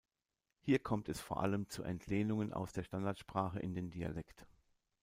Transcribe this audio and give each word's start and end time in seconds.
Hier 0.61 0.79
kommt 0.79 1.09
es 1.09 1.21
vor 1.21 1.41
allem 1.43 1.69
zu 1.69 1.83
Entlehnungen 1.83 2.53
aus 2.53 2.73
der 2.73 2.81
Standardsprache 2.81 3.59
in 3.59 3.75
den 3.75 3.91
Dialekt. 3.91 4.47